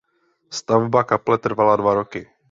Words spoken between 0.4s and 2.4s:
Stavba kaple trvala dva roky.